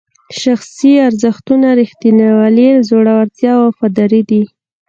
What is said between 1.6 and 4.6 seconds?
ریښتینولي، زړورتیا او وفاداري دي.